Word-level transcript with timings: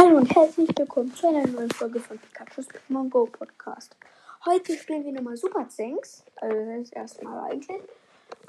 Hallo 0.00 0.18
und 0.18 0.32
herzlich 0.32 0.70
willkommen 0.78 1.12
zu 1.12 1.26
einer 1.26 1.44
neuen 1.48 1.72
Folge 1.72 1.98
von 1.98 2.20
Pikachu's 2.20 2.68
Pokémon 2.70 3.08
Go 3.10 3.26
Podcast. 3.26 3.96
Heute 4.44 4.78
spielen 4.78 5.04
wir 5.04 5.10
nochmal 5.10 5.36
Super 5.36 5.68
Zinks. 5.68 6.22
Also 6.36 6.54
das 6.56 6.78
ist 6.82 6.92
das 6.92 6.92
erste 6.92 7.24
Mal 7.24 7.50
eigentlich. 7.50 7.82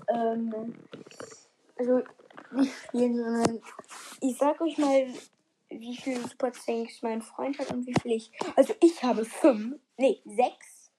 Ähm, 0.09 0.75
also 1.75 2.03
nicht 2.51 2.71
spielen 2.85 3.15
sondern 3.17 3.61
Ich 4.21 4.37
sag 4.37 4.61
euch 4.61 4.77
mal, 4.77 5.11
wie 5.69 5.97
viele 5.97 6.21
Super 6.27 6.53
Zinks 6.53 7.01
mein 7.01 7.23
Freund 7.23 7.57
hat 7.57 7.71
und 7.73 7.87
wie 7.87 7.95
viel 7.99 8.11
ich. 8.11 8.31
Also 8.55 8.75
ich 8.79 9.01
habe 9.03 9.25
fünf. 9.25 9.79
Nee, 9.97 10.21
sechs. 10.25 10.91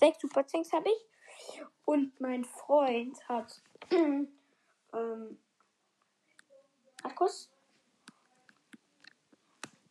Sechs 0.00 0.20
Super 0.20 0.44
Zinks 0.48 0.72
habe 0.72 0.88
ich. 0.88 1.62
Und 1.84 2.18
mein 2.20 2.44
Freund 2.44 3.16
hat. 3.28 3.60
Ähm, 4.92 5.36
Akkus? 7.02 7.50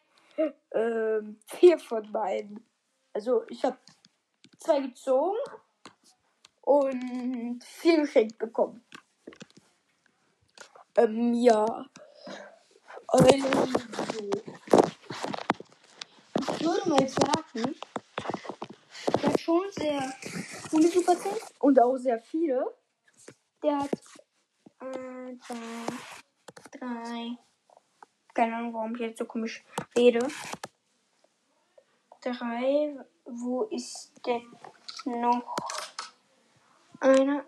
ähm, 0.73 1.39
vier 1.47 1.79
von 1.79 2.11
beiden. 2.11 2.65
Also 3.13 3.45
ich 3.49 3.63
habe 3.65 3.79
zwei 4.59 4.81
gezogen 4.81 5.37
und 6.63 7.63
vier 7.65 8.01
geschenkt 8.03 8.39
bekommen. 8.39 8.83
Ähm, 10.97 11.35
ja. 11.35 11.87
Also, 13.09 13.27
ich 13.29 13.43
würde 16.65 16.89
mal 16.91 17.07
sagen, 17.09 17.77
das 19.23 19.41
schon 19.41 19.65
sehr 19.71 20.13
coole 20.77 20.89
Super 20.93 21.17
Tanks 21.17 21.55
und 21.61 21.81
auch 21.81 21.97
sehr 21.97 22.19
viele. 22.19 22.71
Der 23.63 23.79
hat 23.79 23.91
1, 24.81 25.43
2, 25.47 25.57
3. 26.81 27.37
Keine 28.35 28.57
Ahnung, 28.57 28.75
warum 28.75 28.95
ich 28.95 29.01
jetzt 29.01 29.19
so 29.19 29.25
komisch 29.25 29.65
rede. 29.97 30.27
3. 32.21 32.95
Wo 33.25 33.63
ist 33.65 34.13
denn 34.27 34.43
noch 35.07 35.57
einer? 37.01 37.45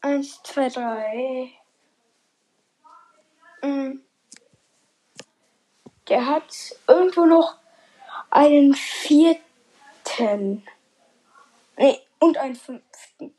1, 0.00 0.42
2, 0.44 0.68
3. 0.70 1.52
Der 6.08 6.26
hat 6.26 6.76
irgendwo 6.88 7.26
noch 7.26 7.56
einen 8.30 8.74
vierten. 8.74 10.62
Nee, 11.78 11.90
äh, 11.94 11.98
und 12.20 12.38
einen 12.38 12.56
fünften. 12.56 13.36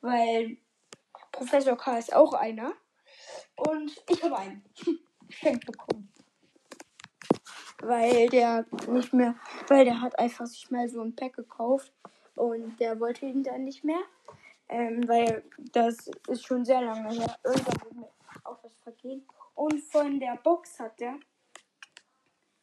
Weil 0.00 0.56
Professor 1.32 1.76
K 1.76 1.98
ist 1.98 2.12
auch 2.12 2.32
einer. 2.34 2.72
Und 3.56 4.02
ich 4.08 4.22
habe 4.24 4.36
einen 4.38 4.64
geschenkt 5.28 5.66
bekommen. 5.66 6.12
Weil 7.80 8.28
der 8.30 8.64
nicht 8.88 9.12
mehr, 9.12 9.34
weil 9.68 9.84
der 9.84 10.00
hat 10.00 10.18
einfach 10.18 10.46
sich 10.46 10.68
mal 10.70 10.88
so 10.88 11.00
ein 11.02 11.14
Pack 11.14 11.34
gekauft 11.34 11.92
und 12.34 12.76
der 12.78 12.98
wollte 13.00 13.26
ihn 13.26 13.42
dann 13.44 13.64
nicht 13.64 13.84
mehr. 13.84 14.00
Ähm, 14.70 15.06
weil 15.06 15.44
das 15.72 16.10
ist 16.26 16.44
schon 16.46 16.64
sehr 16.64 16.80
lange 16.82 17.10
her. 17.12 17.38
Irgendwann 17.44 17.80
wurde 17.84 17.94
mir 17.96 18.08
auch 18.44 18.58
was 18.64 18.72
vergeben. 18.82 19.24
Und 19.54 19.78
von 19.80 20.18
der 20.18 20.36
Box 20.42 20.80
hat 20.80 20.98
der, 20.98 21.16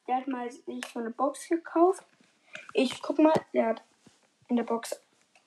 der 0.08 0.16
hat 0.18 0.28
mal 0.28 0.52
sich 0.52 0.84
so 0.94 0.98
eine 1.00 1.12
Box 1.12 1.48
gekauft. 1.48 2.04
Ich 2.74 3.00
guck 3.04 3.20
mal, 3.20 3.34
der 3.54 3.68
hat 3.68 3.84
in 4.50 4.56
der 4.58 4.64
Box 4.64 5.00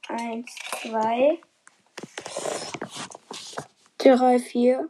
eins, 0.09 0.55
zwei, 0.83 1.41
drei, 3.99 4.39
vier, 4.39 4.89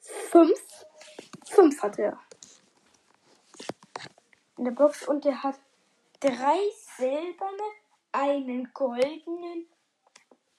fünf. 0.00 0.58
Fünf 1.46 1.82
hat 1.82 1.98
er. 1.98 2.18
In 4.56 4.64
der 4.64 4.70
Box 4.72 5.06
und 5.08 5.24
er 5.26 5.42
hat 5.42 5.56
drei 6.20 6.58
silberne, 6.96 7.62
einen 8.12 8.70
goldenen. 8.72 9.66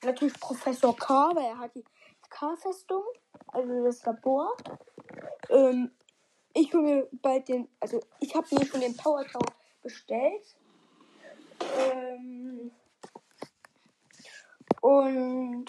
Natürlich 0.03 0.39
Professor 0.39 0.95
K, 0.97 1.35
weil 1.35 1.45
er 1.45 1.59
hat 1.59 1.75
die 1.75 1.83
K-Festung, 2.29 3.03
also 3.47 3.83
das 3.85 4.03
Labor. 4.05 4.55
Ähm, 5.49 5.91
ich 6.53 6.73
hole 6.73 6.81
mir 6.83 7.07
bald 7.11 7.47
den, 7.47 7.69
also 7.79 7.99
ich 8.19 8.33
habe 8.35 8.47
mir 8.51 8.65
schon 8.65 8.81
den 8.81 8.97
Power 8.97 9.25
Tower 9.25 9.45
bestellt. 9.83 10.55
Äh, 11.61 12.10
und 14.81 15.65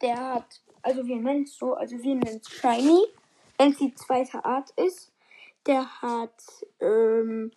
der 0.00 0.16
hat, 0.18 0.60
also 0.80 1.06
wir 1.06 1.16
nennen 1.16 1.44
es 1.44 1.56
so, 1.56 1.74
also 1.74 1.94
wir 2.02 2.14
nennen 2.16 2.40
es 2.42 2.50
Shiny, 2.50 3.04
wenn 3.58 3.72
es 3.72 3.78
die 3.78 3.94
zweite 3.94 4.44
Art 4.44 4.70
ist. 4.72 5.12
Der 5.66 5.86
hat, 6.02 6.42
ähm, 6.80 7.52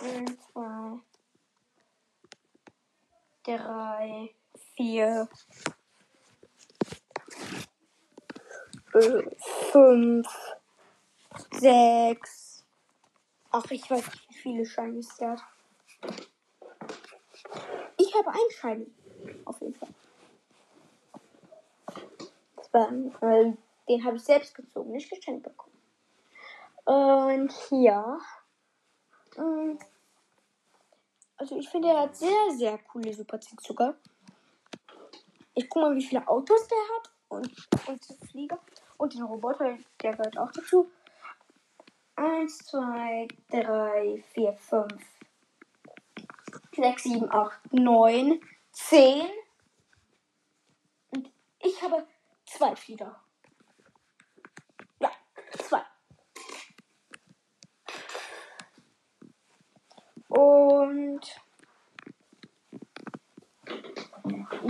eins, 0.00 0.38
zwei, 0.52 0.94
drei, 3.44 4.34
vier, 4.74 5.28
äh, 8.94 9.22
fünf, 9.70 10.28
sechs, 11.52 12.64
ach, 13.52 13.70
ich 13.70 13.88
weiß 13.88 14.04
nicht, 14.04 14.28
wie 14.30 14.34
viele 14.34 14.66
Shinies 14.66 15.14
der 15.18 15.32
hat 15.36 16.28
ich 18.12 18.18
habe 18.18 18.38
ein 18.74 18.86
Auf 19.44 19.60
jeden 19.60 19.74
Fall. 19.74 19.88
War, 22.72 22.88
äh, 22.90 23.52
den 23.88 24.04
habe 24.04 24.16
ich 24.16 24.24
selbst 24.24 24.54
gezogen, 24.54 24.92
nicht 24.92 25.10
geschenkt 25.10 25.42
bekommen. 25.42 25.76
Und 26.84 27.52
hier. 27.68 28.18
Ähm, 29.36 29.78
also 31.36 31.56
ich 31.58 31.68
finde, 31.68 31.88
er 31.88 32.00
hat 32.02 32.16
sehr, 32.16 32.50
sehr 32.56 32.78
coole 32.78 33.12
Super 33.12 33.40
sogar. 33.60 33.94
Ich 35.54 35.68
gucke 35.68 35.86
mal, 35.86 35.96
wie 35.96 36.04
viele 36.04 36.26
Autos 36.26 36.66
der 36.68 36.78
hat 36.96 37.10
und, 37.28 37.68
und 37.88 38.08
den 38.08 38.28
Flieger 38.28 38.58
und 38.96 39.12
den 39.14 39.22
Roboter, 39.22 39.76
der 40.00 40.12
gehört 40.14 40.38
auch 40.38 40.50
dazu. 40.52 40.90
1, 42.16 42.58
2, 42.66 43.28
3, 43.50 44.24
4, 44.32 44.52
5, 44.54 44.86
6, 46.82 47.00
7, 47.04 47.28
8, 47.30 47.50
9, 47.72 48.40
10. 48.74 49.30
Und 51.10 51.30
ich 51.60 51.80
habe 51.80 52.04
zwei 52.44 52.74
Flieger. 52.74 53.22
Ja, 55.00 55.10
zwei. 55.58 55.80
Und 60.28 61.20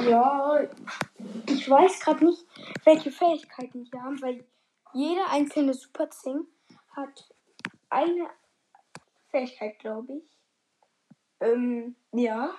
ja, 0.04 0.68
ich 1.46 1.70
weiß 1.70 2.00
gerade 2.00 2.26
nicht, 2.26 2.44
welche 2.84 3.10
Fähigkeiten 3.10 3.84
die 3.84 3.98
haben, 3.98 4.20
weil 4.20 4.44
jeder 4.92 5.30
einzelne 5.30 5.72
Superzing 5.72 6.46
hat 6.94 7.32
eine 7.88 8.28
Fähigkeit, 9.30 9.78
glaube 9.78 10.12
ich 10.18 10.22
ähm, 11.42 11.96
ja, 12.12 12.54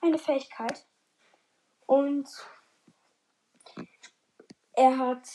eine 0.00 0.18
Fähigkeit. 0.18 0.86
Und 1.86 2.28
er 4.74 4.96
hat 4.98 5.28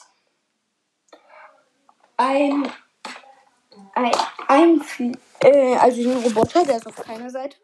ein, 2.17 2.67
ein, 3.93 4.11
ein 4.47 4.81
äh, 5.41 5.75
also 5.75 6.01
den 6.03 6.17
Roboter, 6.17 6.65
der 6.65 6.77
ist 6.77 6.87
auf 6.87 6.95
keiner 6.95 7.29
Seite. 7.29 7.57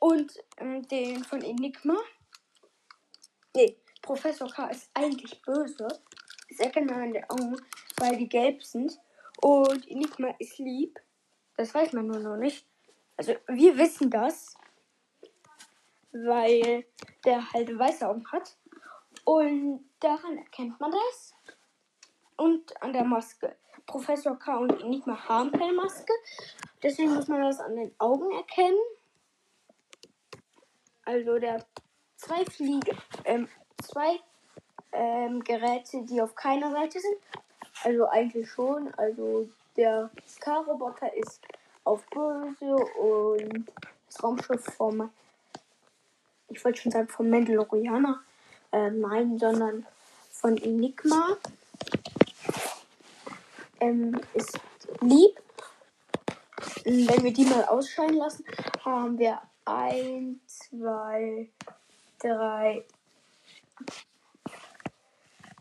Und 0.00 0.32
ähm, 0.58 0.86
den 0.88 1.24
von 1.24 1.42
Enigma. 1.42 1.96
Nee, 3.54 3.76
Professor 4.02 4.48
K 4.50 4.66
ist 4.68 4.90
eigentlich 4.94 5.42
böse. 5.42 5.88
Sehr 6.50 6.70
genau 6.70 7.00
in 7.04 7.12
der 7.12 7.30
Augen, 7.30 7.60
weil 7.98 8.16
die 8.16 8.28
gelb 8.28 8.62
sind. 8.62 8.98
Und 9.40 9.86
Enigma 9.88 10.34
ist 10.38 10.58
lieb. 10.58 10.98
Das 11.56 11.74
weiß 11.74 11.92
man 11.92 12.06
nur 12.06 12.20
noch 12.20 12.36
nicht. 12.36 12.67
Also 13.18 13.32
wir 13.48 13.76
wissen 13.76 14.10
das, 14.10 14.54
weil 16.12 16.86
der 17.24 17.52
halt 17.52 17.76
weiße 17.76 18.08
Augen 18.08 18.26
hat. 18.30 18.56
Und 19.24 19.84
daran 20.00 20.38
erkennt 20.38 20.78
man 20.80 20.92
das. 20.92 21.34
Und 22.36 22.80
an 22.80 22.92
der 22.92 23.04
Maske. 23.04 23.56
Professor 23.86 24.38
K. 24.38 24.58
und 24.58 24.88
nicht 24.88 25.06
mal 25.06 25.16
keine 25.26 25.72
Maske. 25.72 26.12
Deswegen 26.82 27.12
muss 27.14 27.26
man 27.26 27.42
das 27.42 27.58
an 27.58 27.74
den 27.74 27.92
Augen 27.98 28.30
erkennen. 28.30 28.78
Also 31.04 31.38
der 31.40 31.66
zwei 32.16 32.44
Fliege, 32.44 32.96
ähm, 33.24 33.48
zwei 33.82 34.20
ähm, 34.92 35.42
Geräte, 35.42 36.02
die 36.04 36.20
auf 36.22 36.34
keiner 36.36 36.70
Seite 36.70 37.00
sind. 37.00 37.16
Also 37.82 38.06
eigentlich 38.08 38.48
schon. 38.48 38.94
Also 38.94 39.48
der 39.76 40.10
K-Roboter 40.40 41.12
ist 41.16 41.42
auf 41.88 42.04
Böse 42.10 42.76
und 43.00 43.64
das 44.06 44.22
Raumschiff 44.22 44.62
vom, 44.76 45.08
ich 46.48 46.62
wollte 46.62 46.82
schon 46.82 46.92
sagen, 46.92 47.08
vom 47.08 47.30
Mandalorianer. 47.30 48.20
Äh, 48.72 48.90
nein, 48.90 49.38
sondern 49.38 49.86
von 50.32 50.58
Enigma. 50.58 51.36
Ähm, 53.80 54.20
ist 54.34 54.58
lieb. 55.00 55.34
wenn 56.84 57.24
wir 57.24 57.32
die 57.32 57.44
mal 57.46 57.64
ausscheiden 57.64 58.16
lassen, 58.18 58.44
haben 58.84 59.18
wir 59.18 59.40
1, 59.64 60.38
2, 60.70 61.48
3, 62.20 62.84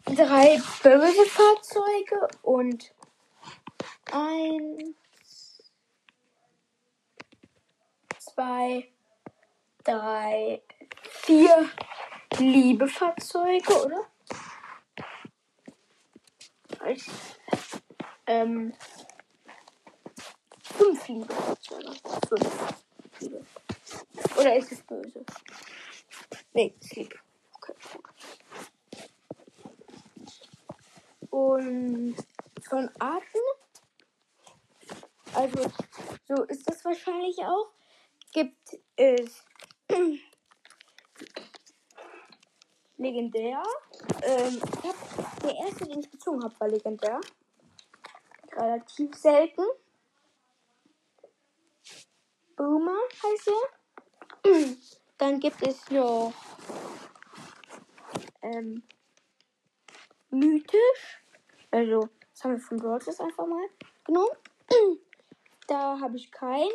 drei 0.06 0.62
Böse 0.84 1.26
Fahrzeuge 1.28 2.28
und 2.42 2.92
ein 4.12 4.94
zwei, 8.38 8.88
drei, 9.84 10.62
vier 11.24 11.68
liebe 12.38 12.88
Fahrzeuge, 12.88 13.84
oder? 13.84 14.06
Ich, 16.88 17.10
ähm, 18.28 18.72
fünf 20.62 21.08
liebe 21.08 21.34
Fahrzeuge. 21.34 21.92
Fünf 22.28 24.38
Oder 24.38 24.56
ist 24.56 24.72
es 24.72 24.82
böse? 24.84 25.26
Nee, 26.54 26.76
es 26.80 26.92
lieb. 26.92 27.20
Okay. 27.56 27.74
Und 31.32 32.16
von 32.70 32.88
Arten? 33.00 33.24
Also, 35.34 35.72
so 36.28 36.44
ist 36.44 36.70
das 36.70 36.86
wahrscheinlich 36.86 37.38
auch 37.40 37.70
gibt 38.32 38.78
es 38.96 39.44
legendär. 42.98 43.64
Ähm, 44.24 44.56
ich 44.62 44.90
hab, 44.90 45.40
der 45.42 45.56
erste, 45.56 45.86
den 45.86 46.00
ich 46.00 46.12
gezogen 46.12 46.44
habe, 46.44 46.60
war 46.60 46.68
legendär. 46.68 47.20
Relativ 48.54 49.16
selten. 49.16 49.66
Boomer 52.56 52.98
heißt 53.24 53.48
er. 53.50 54.76
Dann 55.20 55.40
gibt 55.40 55.62
es 55.66 55.90
noch 55.90 56.32
ähm, 58.42 58.84
mythisch. 60.30 61.22
Also, 61.72 62.10
das 62.32 62.44
haben 62.44 62.52
wir 62.54 62.60
von 62.60 62.78
Broadcast 62.78 63.22
einfach 63.22 63.46
mal 63.48 63.68
genommen. 64.04 64.30
da 65.68 66.00
habe 66.00 66.18
ich 66.18 66.32
keinen 66.32 66.72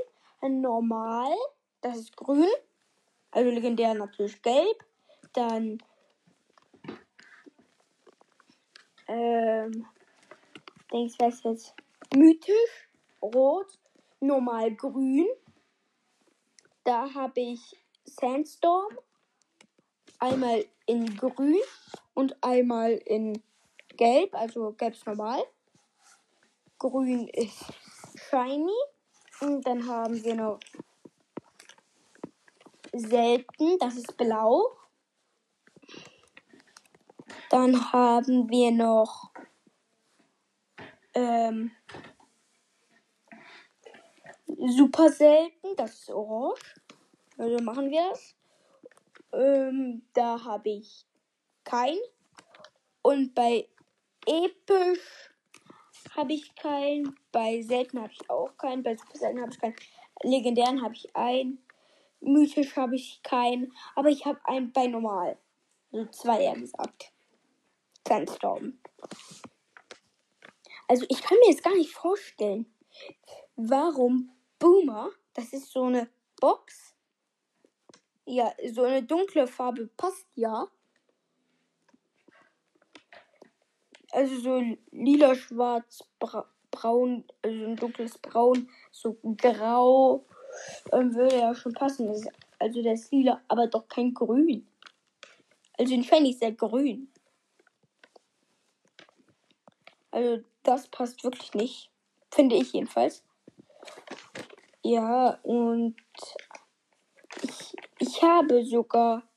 normal. 0.48 1.36
Das 1.80 1.96
ist 1.98 2.16
grün. 2.16 2.48
Also 3.30 3.50
legendär 3.50 3.94
natürlich 3.94 4.40
gelb. 4.42 4.76
Dann 5.32 5.78
ähm, 9.08 9.86
denkst 10.92 11.14
was 11.18 11.34
ist 11.36 11.44
jetzt 11.44 11.74
mythisch 12.14 12.88
rot, 13.22 13.78
normal 14.20 14.74
grün. 14.74 15.26
Da 16.84 17.12
habe 17.14 17.40
ich 17.40 17.60
Sandstorm 18.04 18.98
einmal 20.18 20.64
in 20.86 21.16
grün 21.16 21.56
und 22.14 22.36
einmal 22.42 22.92
in 22.92 23.42
gelb, 23.96 24.34
also 24.34 24.72
gelb 24.72 24.94
ist 24.94 25.06
normal. 25.06 25.42
Grün 26.78 27.28
ist 27.28 27.64
shiny 28.28 28.72
und 29.42 29.62
dann 29.62 29.84
haben 29.88 30.22
wir 30.22 30.36
noch 30.36 30.60
selten, 32.92 33.76
das 33.80 33.96
ist 33.96 34.16
blau. 34.16 34.76
Dann 37.50 37.92
haben 37.92 38.48
wir 38.48 38.70
noch 38.70 39.32
ähm, 41.14 41.72
super 44.46 45.08
selten, 45.08 45.74
das 45.76 45.92
ist 46.02 46.10
orange. 46.10 46.60
Also 47.36 47.58
machen 47.64 47.90
wir 47.90 48.10
das. 48.10 48.36
Ähm, 49.32 50.04
da 50.12 50.40
habe 50.44 50.70
ich 50.70 51.04
kein. 51.64 51.96
Und 53.02 53.34
bei 53.34 53.66
episch 54.24 55.31
habe 56.16 56.32
ich 56.34 56.54
keinen. 56.56 57.18
Bei 57.30 57.62
selten 57.62 58.00
habe 58.00 58.12
ich 58.12 58.28
auch 58.30 58.56
keinen. 58.58 58.82
Bei 58.82 58.96
super 58.96 59.18
selten 59.18 59.40
habe 59.40 59.50
ich 59.52 59.58
keinen. 59.58 59.76
Legendären 60.22 60.82
habe 60.82 60.94
ich 60.94 61.14
einen. 61.16 61.64
Mythisch 62.20 62.76
habe 62.76 62.96
ich 62.96 63.22
keinen. 63.22 63.72
Aber 63.94 64.08
ich 64.08 64.24
habe 64.26 64.38
einen 64.44 64.72
bei 64.72 64.86
normal. 64.86 65.38
Also 65.92 66.06
zwei, 66.10 66.42
eher 66.42 66.54
gesagt. 66.54 67.12
Sandstorm. 68.06 68.78
Also 70.88 71.06
ich 71.08 71.22
kann 71.22 71.38
mir 71.42 71.50
jetzt 71.50 71.62
gar 71.64 71.74
nicht 71.74 71.90
vorstellen, 71.92 72.66
warum 73.56 74.30
Boomer, 74.58 75.10
das 75.32 75.52
ist 75.52 75.70
so 75.70 75.84
eine 75.84 76.08
Box. 76.40 76.94
Ja, 78.26 78.52
so 78.70 78.82
eine 78.82 79.02
dunkle 79.02 79.46
Farbe 79.46 79.86
passt 79.96 80.26
ja. 80.34 80.68
also 84.12 84.36
so 84.38 84.62
lila, 84.92 85.34
schwarz, 85.34 86.04
bra 86.20 86.46
braun, 86.70 87.24
also 87.42 87.64
ein 87.66 87.76
dunkles 87.76 88.16
Braun, 88.18 88.70
so 88.90 89.16
grau, 89.36 90.24
ähm, 90.90 91.14
würde 91.14 91.36
ja 91.36 91.54
schon 91.54 91.74
passen. 91.74 92.06
Das 92.06 92.22
ist, 92.22 92.30
also 92.58 92.82
das 92.82 93.10
lila, 93.10 93.40
aber 93.48 93.66
doch 93.66 93.86
kein 93.88 94.14
Grün. 94.14 94.66
Also 95.76 95.92
den 95.94 96.02
fände 96.04 96.30
ich 96.30 96.38
sehr 96.38 96.52
grün. 96.52 97.10
Also 100.12 100.42
das 100.62 100.88
passt 100.88 101.22
wirklich 101.24 101.52
nicht. 101.52 101.90
Finde 102.30 102.56
ich 102.56 102.72
jedenfalls. 102.72 103.22
Ja, 104.82 105.38
und 105.42 105.96
ich, 107.42 107.76
ich 107.98 108.22
habe 108.22 108.64
sogar 108.64 109.28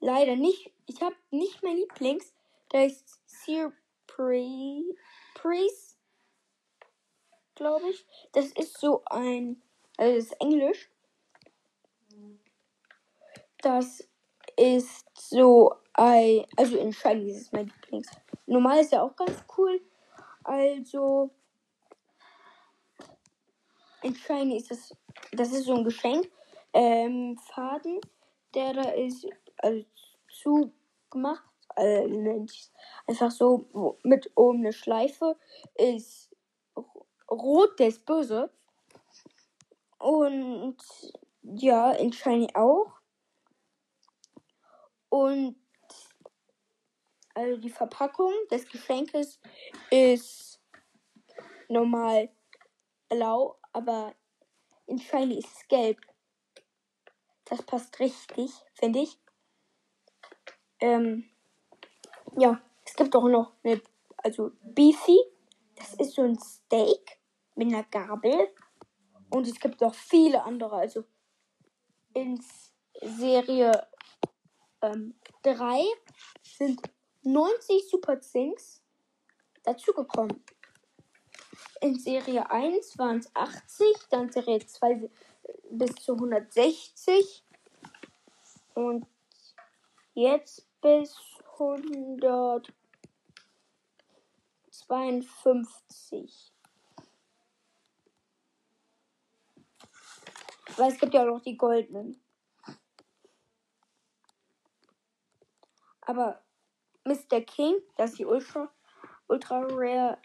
leider 0.00 0.36
nicht, 0.36 0.70
ich 0.86 1.00
habe 1.00 1.16
nicht 1.32 1.62
mein 1.64 1.76
Lieblings, 1.78 2.32
da 2.70 2.82
ist 2.82 3.18
Fear 3.48 3.72
Pre 4.06 4.82
Priest, 5.34 5.96
glaube 7.54 7.88
ich. 7.88 8.04
Das 8.34 8.52
ist 8.52 8.78
so 8.78 9.02
ein, 9.06 9.62
also 9.96 10.14
das 10.16 10.24
ist 10.26 10.40
Englisch. 10.42 10.90
Das 13.62 14.04
ist 14.58 15.06
so 15.30 15.76
ein, 15.94 16.44
also 16.58 16.76
in 16.76 16.92
Shiny 16.92 17.30
ist 17.30 17.40
es 17.46 17.52
mein 17.52 17.68
Lieblings. 17.68 18.10
Normal 18.46 18.80
ist 18.80 18.92
ja 18.92 19.00
auch 19.02 19.16
ganz 19.16 19.42
cool. 19.56 19.80
Also 20.44 21.30
in 24.02 24.14
Shiny 24.14 24.58
ist 24.58 24.72
das, 24.72 24.94
das 25.32 25.52
ist 25.52 25.64
so 25.64 25.72
ein 25.74 25.84
Geschenk. 25.84 26.30
Ähm, 26.74 27.38
Faden, 27.54 27.98
der 28.54 28.74
da 28.74 28.90
ist, 28.90 29.26
also 29.56 29.82
zugemacht 30.30 31.44
äh, 31.78 32.46
einfach 33.06 33.30
so, 33.30 33.96
mit 34.02 34.30
oben 34.34 34.58
eine 34.60 34.72
Schleife, 34.72 35.36
ist 35.74 36.30
rot, 37.30 37.78
der 37.78 37.88
ist 37.88 38.04
böse. 38.04 38.50
Und 39.98 40.76
ja, 41.42 41.92
in 41.92 42.12
Shiny 42.12 42.48
auch. 42.54 42.92
Und 45.08 45.56
also 47.34 47.56
die 47.60 47.70
Verpackung 47.70 48.32
des 48.50 48.68
Geschenkes 48.68 49.40
ist 49.90 50.60
normal 51.68 52.30
blau, 53.08 53.58
aber 53.72 54.14
in 54.86 54.98
Shiny 54.98 55.38
ist 55.38 55.54
es 55.62 55.68
gelb. 55.68 55.98
Das 57.44 57.62
passt 57.62 57.98
richtig, 58.00 58.50
finde 58.74 59.00
ich. 59.00 59.18
Ähm, 60.80 61.28
ja, 62.36 62.60
es 62.84 62.94
gibt 62.94 63.14
auch 63.16 63.28
noch 63.28 63.52
eine, 63.62 63.80
also 64.18 64.50
Beefy. 64.62 65.18
Das 65.76 65.94
ist 65.94 66.12
so 66.14 66.22
ein 66.22 66.38
Steak 66.38 67.18
mit 67.54 67.68
einer 67.68 67.84
Gabel. 67.84 68.48
Und 69.30 69.46
es 69.46 69.58
gibt 69.60 69.82
auch 69.82 69.94
viele 69.94 70.42
andere. 70.42 70.76
Also 70.76 71.04
in 72.14 72.40
Serie 73.02 73.86
3 74.80 74.90
ähm, 74.90 75.14
sind 76.42 76.80
90 77.22 77.88
Super 77.88 78.20
Zinks 78.20 78.82
dazugekommen. 79.62 80.42
In 81.80 81.98
Serie 81.98 82.50
1 82.50 82.98
waren 82.98 83.18
es 83.18 83.30
80, 83.34 83.86
dann 84.10 84.32
Serie 84.32 84.58
2 84.66 85.08
bis 85.70 85.94
zu 85.96 86.14
160 86.14 87.44
und 88.74 89.06
jetzt 90.14 90.66
bis 90.80 91.14
152. 94.88 96.52
Weil 100.76 100.92
es 100.92 100.98
gibt 100.98 101.12
ja 101.14 101.22
auch 101.22 101.26
noch 101.26 101.42
die 101.42 101.56
goldenen. 101.56 102.22
Aber 106.02 106.40
Mr. 107.04 107.40
King, 107.40 107.78
das 107.96 108.10
ist 108.12 108.18
die 108.20 108.24
Ultra, 108.24 108.70
Ultra 109.26 109.62
Rare, 109.68 110.18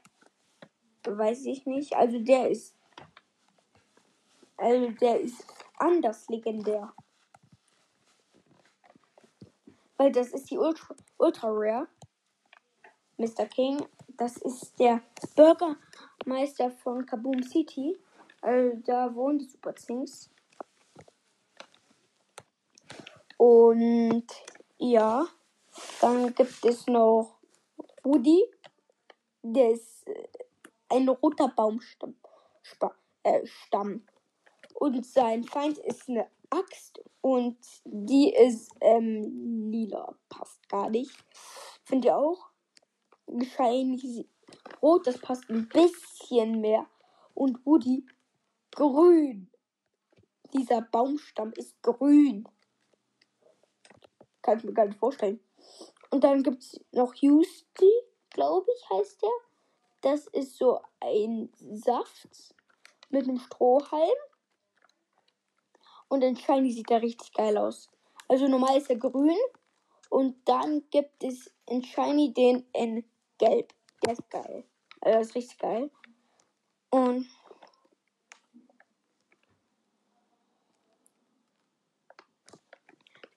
weiß 1.04 1.46
ich 1.48 1.66
nicht. 1.66 1.96
Also 1.96 2.20
der 2.20 2.52
ist. 2.52 2.76
Also 4.58 4.92
der 4.92 5.20
ist 5.20 5.44
anders 5.80 6.30
legendär 6.30 6.94
weil 10.04 10.12
das 10.12 10.32
ist 10.34 10.52
die 10.52 10.58
Ultra, 10.58 10.94
Ultra 11.18 11.48
Rare. 11.50 11.88
Mr. 13.18 13.46
King, 13.46 13.88
das 14.18 14.36
ist 14.36 14.78
der 14.78 15.02
Bürgermeister 15.34 16.72
von 16.72 17.06
Kaboom 17.06 17.42
City. 17.42 17.98
Also 18.42 18.76
da 18.86 19.16
wohnen 19.16 19.40
die 19.40 19.46
Super 19.46 19.74
Things. 19.74 20.30
Und 23.38 24.26
ja, 24.78 25.26
dann 26.02 26.34
gibt 26.36 26.66
es 26.66 26.86
noch 26.88 27.38
Woody. 28.04 28.44
Der 29.42 29.72
ist 29.72 30.06
äh, 30.08 30.28
ein 30.90 31.08
roter 31.08 31.48
Baumstamm. 31.48 32.16
Äh, 33.24 33.46
Stamm. 33.46 34.06
Und 34.74 35.06
sein 35.06 35.46
Feind 35.46 35.78
ist 35.78 36.10
eine 36.10 36.28
Axt 36.50 37.00
und 37.24 37.58
die 37.86 38.34
ist 38.34 38.70
ähm, 38.82 39.72
lila. 39.72 40.14
Passt 40.28 40.68
gar 40.68 40.90
nicht. 40.90 41.16
Findet 41.86 42.10
ihr 42.12 42.18
auch? 42.18 42.50
Wahrscheinlich 43.28 44.28
rot, 44.82 45.08
das 45.08 45.20
passt 45.22 45.50
ein 45.50 45.70
bisschen 45.70 46.60
mehr. 46.60 46.86
Und 47.34 47.66
Woody 47.66 48.06
grün. 48.72 49.50
Dieser 50.54 50.82
Baumstamm 50.82 51.54
ist 51.56 51.82
grün. 51.82 52.44
Kann 54.42 54.58
ich 54.58 54.66
mir 54.66 54.74
gar 54.74 54.88
nicht 54.88 55.00
vorstellen. 55.00 55.40
Und 56.12 56.26
dann 56.26 56.44
gibt 56.44 56.62
es 56.62 56.86
noch 56.92 57.16
Husty, 57.22 57.90
glaube 58.32 58.68
ich, 58.76 58.90
heißt 58.90 59.22
der. 59.22 59.32
Das 60.02 60.28
ist 60.28 60.58
so 60.58 60.82
ein 61.00 61.50
Saft 61.72 62.54
mit 63.12 63.24
einem 63.24 63.40
Strohhalm. 63.40 64.10
Und 66.14 66.22
in 66.22 66.36
Shiny 66.38 66.72
sieht 66.72 66.92
er 66.92 67.02
richtig 67.02 67.34
geil 67.34 67.58
aus. 67.58 67.90
Also 68.30 68.48
normal 68.48 68.78
ist 68.78 68.88
er 68.88 68.98
grün. 68.98 69.36
Und 70.12 70.48
dann 70.48 70.84
gibt 70.92 71.24
es 71.24 71.52
in 71.66 71.84
Shiny 71.84 72.32
den 72.32 72.70
in 72.72 73.04
Gelb. 73.40 73.74
Der 74.06 74.14
ist 74.14 74.30
geil. 74.30 74.64
Also 75.02 75.18
das 75.18 75.28
ist 75.30 75.36
richtig 75.36 75.58
geil. 75.58 75.90
Und 76.92 77.28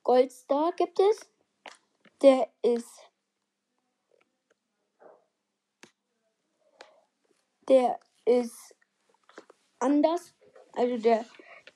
Goldstar 0.02 0.70
gibt 0.72 1.00
es. 1.00 1.30
Der 2.20 2.50
ist. 2.60 3.10
Der 7.70 7.98
ist 8.26 8.76
anders. 9.80 10.34
Also 10.74 10.98
der 10.98 11.24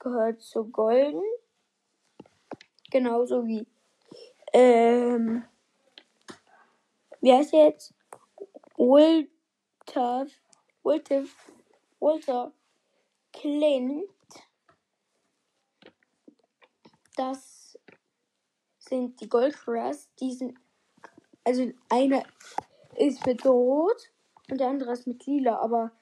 gehört 0.00 0.42
zu 0.42 0.64
Golden. 0.70 1.22
Genauso 2.90 3.46
wie, 3.46 3.64
ähm, 4.52 5.44
wie 7.20 7.32
heißt 7.32 7.52
jetzt? 7.52 7.94
Walter, 8.76 10.26
Walter, 10.82 11.24
Walter 12.00 12.52
Clint. 13.32 14.06
Das 17.14 17.78
sind 18.78 19.20
die 19.20 19.28
Goldcrest. 19.28 20.10
Die 20.18 20.32
sind, 20.32 20.58
also 21.44 21.70
einer 21.90 22.24
ist 22.96 23.24
mit 23.26 23.44
Rot 23.46 24.02
und 24.50 24.58
der 24.58 24.68
andere 24.68 24.92
ist 24.92 25.06
mit 25.06 25.24
Lila, 25.26 25.58
aber 25.60 25.92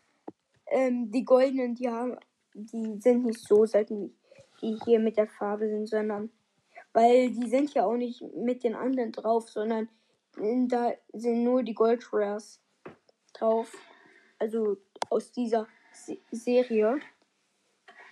ähm, 0.69 1.11
die 1.11 1.25
Goldenen, 1.25 1.75
die 1.75 1.88
haben 1.90 2.19
die 2.59 2.99
sind 3.00 3.25
nicht 3.25 3.38
so 3.41 3.65
selten, 3.67 4.19
die 4.61 4.77
hier 4.85 4.99
mit 4.99 5.17
der 5.17 5.29
Farbe 5.29 5.69
sind, 5.69 5.87
sondern 5.87 6.31
weil 6.93 7.31
die 7.31 7.49
sind 7.49 7.73
ja 7.75 7.87
auch 7.87 7.97
nicht 7.97 8.21
mit 8.35 8.65
den 8.65 8.75
anderen 8.75 9.12
drauf, 9.12 9.49
sondern 9.49 9.88
da 10.69 10.93
sind 11.12 11.45
nur 11.45 11.62
die 11.62 11.75
Gold 11.75 12.05
Rares 12.12 12.61
drauf. 13.33 13.73
Also 14.38 14.77
aus 15.09 15.31
dieser 15.31 15.67
Se 15.93 16.19
Serie. 16.31 17.00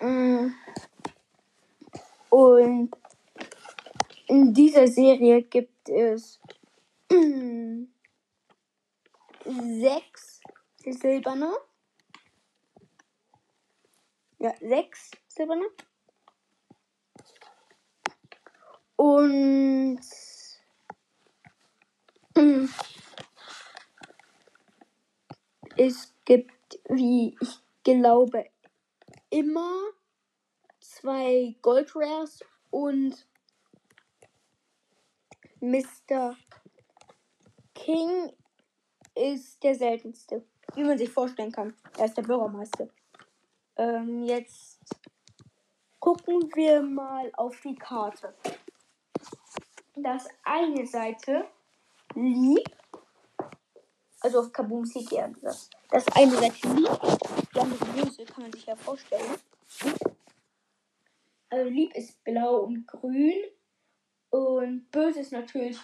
Mm. 0.00 0.48
Und 2.30 2.90
in 4.28 4.52
dieser 4.54 4.86
Serie 4.86 5.42
gibt 5.44 5.88
es 5.88 6.40
sechs 9.44 10.40
silberne 10.88 11.52
ja, 14.38 14.54
sechs 14.60 15.10
silberne. 15.28 15.64
Und. 18.96 20.00
es 25.78 26.14
gibt, 26.26 26.80
wie 26.90 27.34
ich 27.40 27.50
glaube, 27.82 28.50
immer 29.30 29.74
zwei 30.80 31.56
Gold 31.62 31.96
Rares 31.96 32.44
und 32.70 33.26
Mr. 35.60 36.36
King 37.74 38.34
ist 39.14 39.62
der 39.62 39.74
seltenste, 39.74 40.44
wie 40.74 40.84
man 40.84 40.98
sich 40.98 41.08
vorstellen 41.08 41.52
kann. 41.52 41.74
Er 41.96 42.04
ist 42.04 42.18
der 42.18 42.22
Bürgermeister. 42.22 42.88
Ähm, 43.78 44.22
jetzt 44.22 44.78
gucken 46.00 46.50
wir 46.54 46.80
mal 46.80 47.30
auf 47.36 47.60
die 47.60 47.74
Karte. 47.74 48.34
Das 49.94 50.26
eine 50.44 50.86
Seite 50.86 51.46
liegt, 52.14 52.70
also 54.20 54.40
auf 54.40 54.52
Kaboom 54.52 54.86
City 54.86 55.16
eher 55.16 55.28
gesagt. 55.28 55.70
Das 55.90 56.06
eine 56.16 56.30
Seite 56.32 56.68
liegt, 56.68 57.54
die 57.54 57.60
andere 57.60 57.84
Böse 57.86 58.24
kann 58.24 58.44
man 58.44 58.52
sich 58.52 58.64
ja 58.66 58.76
vorstellen. 58.76 59.36
Also 61.50 61.68
lieb 61.70 61.94
ist 61.94 62.22
blau 62.24 62.60
und 62.60 62.86
grün 62.86 63.34
und 64.30 64.90
böse 64.90 65.20
ist 65.20 65.32
natürlich, 65.32 65.78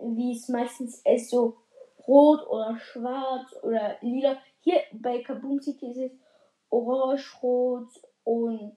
wie 0.00 0.32
es 0.32 0.48
meistens 0.48 1.02
ist, 1.04 1.28
so 1.30 1.58
rot 2.06 2.46
oder 2.46 2.78
schwarz 2.78 3.54
oder 3.62 3.98
lila. 4.00 4.38
Hier 4.60 4.80
bei 4.92 5.22
Kaboom 5.22 5.60
City 5.60 5.90
ist 5.90 5.98
es 5.98 6.10
orange, 6.70 7.34
rot 7.42 8.00
und 8.24 8.76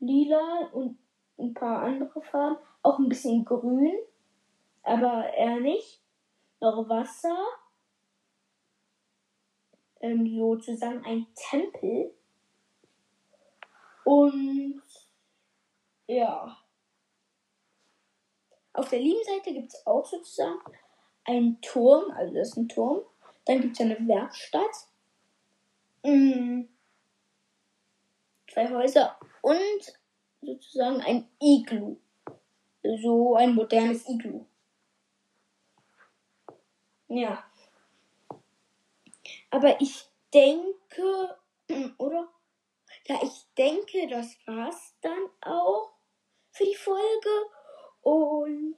lila 0.00 0.68
und 0.72 0.98
ein 1.38 1.54
paar 1.54 1.82
andere 1.82 2.20
Farben. 2.22 2.56
Auch 2.82 2.98
ein 2.98 3.08
bisschen 3.08 3.44
grün, 3.44 3.92
aber 4.82 5.32
eher 5.32 5.60
nicht. 5.60 6.02
Noch 6.60 6.88
Wasser. 6.88 7.38
Ähm, 10.00 10.28
sozusagen 10.36 11.04
ein 11.04 11.26
Tempel. 11.34 12.12
Und 14.04 14.82
ja. 16.06 16.56
Auf 18.72 18.88
der 18.90 19.00
lieben 19.00 19.22
Seite 19.24 19.52
gibt 19.52 19.72
es 19.74 19.86
auch 19.86 20.04
sozusagen 20.06 20.60
einen 21.24 21.60
Turm, 21.60 22.10
also 22.12 22.34
das 22.34 22.48
ist 22.48 22.56
ein 22.56 22.68
Turm. 22.68 23.00
Dann 23.44 23.60
gibt 23.60 23.74
es 23.74 23.80
eine 23.84 23.96
Werkstatt. 24.06 24.74
Mhm 26.04 26.68
zwei 28.58 28.68
Häuser 28.74 29.16
und 29.42 29.58
sozusagen 30.40 31.00
ein 31.02 31.30
Iglu. 31.40 31.96
So 33.00 33.36
ein 33.36 33.54
modernes 33.54 34.08
Iglu. 34.08 34.46
Ja. 37.08 37.44
Aber 39.50 39.80
ich 39.80 40.04
denke, 40.34 41.36
oder? 41.98 42.28
Ja, 43.06 43.18
ich 43.22 43.44
denke, 43.56 44.06
das 44.08 44.36
war's 44.46 44.94
dann 45.02 45.26
auch 45.42 45.92
für 46.50 46.64
die 46.64 46.74
Folge. 46.74 47.00
Und 48.02 48.74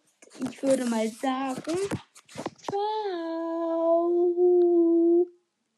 ich 0.50 0.62
würde 0.62 0.84
mal 0.84 1.08
sagen, 1.08 1.76
ciao. 2.70 2.80